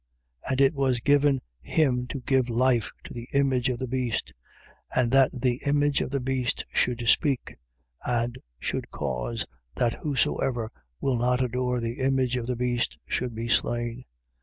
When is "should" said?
6.71-7.07, 8.57-8.89, 13.05-13.35